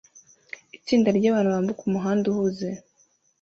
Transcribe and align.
Itsinda 0.77 1.09
ryabantu 1.17 1.49
bambuka 1.53 1.81
umuhanda 1.85 2.25
uhuze 2.31 2.69